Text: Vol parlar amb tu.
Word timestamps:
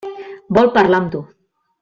Vol 0.59 0.71
parlar 0.79 1.03
amb 1.03 1.13
tu. 1.17 1.23